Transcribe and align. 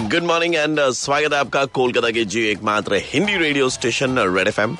Good 0.00 0.22
morning 0.22 0.54
and 0.54 0.80
स्वागत 0.94 1.32
है 1.32 1.38
आपका 1.38 1.64
कोलकाता 1.76 2.10
के 2.10 2.24
जी 2.24 2.40
एकमात्र 2.48 3.00
Hindi 3.04 3.36
radio 3.36 3.68
station 3.68 4.18
red 4.18 4.48
F 4.48 4.60
M 4.60 4.76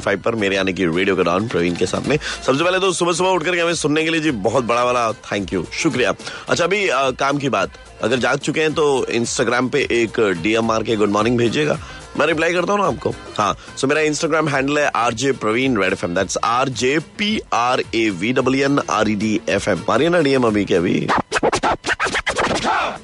five 0.00 0.20
पर 0.24 0.34
मेरे 0.34 0.56
आने 0.56 0.72
की 0.72 0.86
रेडियो 0.86 1.14
का 1.16 1.22
डॉन 1.22 1.46
प्रवीण 1.48 1.74
के 1.76 1.86
साथ 1.86 2.08
में। 2.08 2.16
सबसे 2.16 2.64
पहले 2.64 2.78
तो 2.80 2.92
सुबह 2.92 3.12
सुबह 3.12 3.30
उठकर 3.30 3.58
हमें 3.58 3.74
सुनने 3.74 4.04
के 4.04 4.10
लिए 4.10 4.20
जी 4.20 4.30
बहुत 4.48 4.64
बड़ा 4.64 4.84
वाला 4.84 5.10
थैंक 5.32 5.52
यू 5.52 5.64
शुक्रिया। 5.72 6.14
अच्छा 6.48 6.64
अभी 6.64 6.86
uh, 6.88 7.16
काम 7.18 7.38
की 7.38 7.48
बात। 7.48 7.78
अगर 8.02 8.18
जाग 8.18 8.38
चुके 8.38 8.60
हैं 8.60 8.72
तो 8.74 9.06
इंस्टाग्राम 9.10 9.68
पे 9.68 9.86
एक 9.92 10.20
डीएम 10.42 10.64
मार 10.64 10.82
के 10.82 10.96
गुड 10.96 11.10
मॉर्निंग 11.10 11.38
भेजिएगा। 11.38 11.78
मैं 12.18 12.26
रिप्लाई 12.26 12.52
करता 12.52 12.72
हूँ 12.72 12.80
ना 12.80 12.86
आपको? 12.86 13.10
हाँ 13.38 13.52
सो 13.54 13.80
so 13.80 13.88
मेरा 13.88 14.00
इंस्टाग्राम 14.00 14.48
हैंडल 14.48 14.78
है 14.78 14.86
R 14.96 15.14
J 15.14 15.32
Praveen 15.32 15.82
red 15.82 15.92
F 15.92 16.04
M 16.04 16.14
that's 16.14 16.38
R 16.44 16.68
J 16.82 16.98
P 17.18 17.38
R 17.54 17.82
A 17.94 18.08
V 18.10 18.32
W 18.32 18.64
N 18.64 18.80
R 18.90 19.08
E 19.10 19.14
D 19.14 19.40
F 19.48 19.68
M 19.70 19.84
मारिए 19.88 20.08
ना 20.08 20.20
डीएम 20.20 20.46
अभी 20.46 20.64
के 20.64 20.74
अभी। 20.74 21.08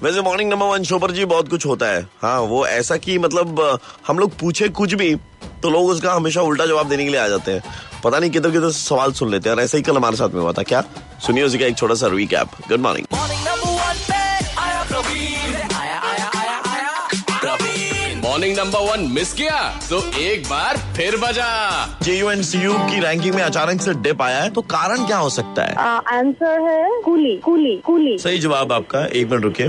वैसे 0.03 0.23
मॉर्निंग 0.23 0.50
नंबर 0.50 0.66
वन 0.66 0.82
शो 0.82 0.98
पर 0.98 1.11
जी, 1.11 1.25
बहुत 1.25 1.48
कुछ 1.48 1.66
होता 1.66 1.86
है। 1.86 2.03
हाँ 2.22 2.40
वो 2.43 2.67
ऐसा 2.67 2.96
कि 2.96 3.18
मतलब 3.18 3.79
हम 4.07 4.18
लोग 4.18 4.36
पूछे 4.39 4.68
कुछ 4.71 4.95
भी 4.95 5.14
तो 5.63 5.71
लोग 5.71 5.89
उसका 5.89 6.13
हमेशा 6.14 6.43
उल्टा 6.43 6.67
जवाब 6.67 6.89
देने 6.89 7.04
के 7.04 7.11
लिए 7.11 7.21
आ 7.21 7.29
जाते 7.29 7.53
हैं। 7.53 7.63
पता 8.04 8.18
नहीं 8.18 8.31
किधर 8.31 8.50
किधर 8.50 8.71
सवाल 8.73 9.12
सुन 9.12 9.31
लेते 9.31 9.49
हैं, 9.49 9.57
और 9.57 9.62
ऐसा 9.62 9.76
ही 9.76 9.82
कल 9.82 9.96
हमारे 9.96 10.17
साथ 10.17 10.29
में 10.29 10.40
हुआ 10.40 10.53
था। 10.53 10.62
क्या? 10.62 10.82
सुनिए 11.26 11.45
उसी 11.45 11.59
का 11.59 11.67
एक 11.67 11.76
छोटा 11.76 11.95
सा 11.95 12.07
recap 12.09 12.49
good 12.68 12.81
morning 12.81 13.21
morning 18.43 18.59
number 18.59 18.81
one 18.82 19.01
miss 19.14 19.32
किया। 19.32 19.59
तो 19.89 19.99
एक 20.21 20.46
बार 20.46 20.77
फिर 20.96 21.17
बजा। 21.17 21.51
J 22.03 22.14
U 22.19 22.31
and 22.31 22.43
C 22.45 22.59
U 22.59 22.73
की 22.89 23.01
रैंकिंग 23.01 23.35
में 23.35 23.43
अचानक 23.43 23.82
से 23.82 23.95
डिप 24.03 24.23
आया 24.23 24.41
है 24.43 24.51
तो 24.51 24.63
कारण 24.73 25.07
क्या 25.07 25.18
हो 25.18 25.29
सकता 25.31 25.65
है? 25.65 25.75
आंसर 26.17 26.59
uh, 26.59 26.68
है 26.68 27.01
कूली 27.05 27.37
कूली 27.45 27.77
कूली। 27.87 28.18
सही 28.18 28.39
जवाब 28.39 28.73
आपका 28.73 29.05
एक 29.07 29.31
मिनट 29.31 29.45
रुकिए। 29.45 29.67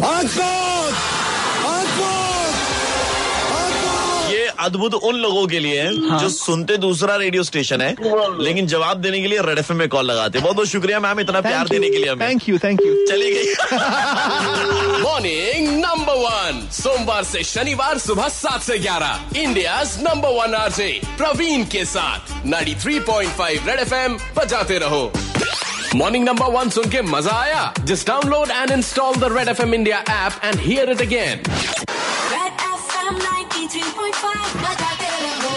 ये 4.34 4.46
अद्भुत 4.66 4.94
उन 4.96 5.16
लोगों 5.16 5.46
के 5.48 5.60
लिए 5.60 5.82
है 5.82 5.90
हाँ। 6.10 6.20
जो 6.20 6.30
सुनते 6.30 6.78
दूसरा 6.78 7.16
रेडियो 7.16 7.44
स्टेशन 7.44 7.82
है 7.82 7.90
लेकिन 8.44 8.68
जवाब 8.68 8.98
देने 9.02 9.20
के 9.22 9.28
लिए 9.28 9.42
रेड 9.46 9.58
एफ़ 9.60 9.72
में 9.74 9.88
कॉल 9.90 10.06
लगाते 10.06 10.40
बहुत 10.40 10.56
बहुत 10.56 10.68
शुक्रिया 10.70 11.00
मैम 11.00 11.20
इतना 11.20 11.42
प्यार 11.42 11.68
देने 11.68 11.90
के 11.90 11.98
लिए 11.98 12.16
थैंक 12.22 12.50
यू 12.50 12.58
थैंक 12.64 12.82
यू 12.82 12.94
चली 13.08 13.30
गई 13.34 13.48
मॉर्निंग 15.04 15.53
नंबर 16.14 16.54
वन 16.54 16.68
सोमवार 16.72 17.24
से 17.24 17.44
शनिवार 17.44 17.98
सुबह 17.98 18.28
सात 18.30 18.62
से 18.62 18.78
ग्यारह 18.80 19.40
India 19.40 19.84
number 19.84 20.30
one 20.30 20.54
R 20.56 20.62
RJ 20.62 21.02
Praveen 21.18 21.64
के 21.66 21.86
साथ। 21.86 22.20
93.5 22.46 23.68
रेड 23.68 23.80
एफएम 23.80 24.18
बजाते 24.38 24.78
रहो। 24.78 25.12
मॉर्निंग 25.96 26.26
नंबर 26.26 26.46
वन 26.46 26.70
सुन 26.70 26.90
के 26.90 27.02
मज़ा 27.02 27.32
आया? 27.32 27.74
Just 27.80 28.08
download 28.08 28.52
and 28.52 28.72
install 28.72 29.16
the 29.16 29.38
red 29.38 29.48
F 29.48 29.62
M 29.62 29.74
India 29.74 29.98
app 29.98 30.34
and 30.44 30.60
hear 30.60 30.92
it 30.92 31.02
again 31.02 31.42
Red 32.34 32.62
FM 32.76 33.16
93.5 33.24 34.56
बजाते 34.58 35.10
रहो। 35.24 35.56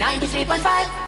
93.5 0.00 1.06